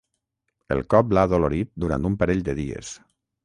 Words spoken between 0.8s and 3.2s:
cop l'ha adolorit durant un parell de dies.